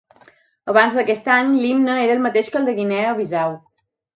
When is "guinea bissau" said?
2.81-3.55